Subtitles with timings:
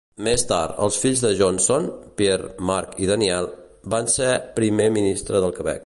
[0.27, 1.85] Més tard, els fills de Johnson,
[2.21, 3.53] Pierre-Marc i Daniel,
[3.97, 5.79] van ser primer ministre del Quebec.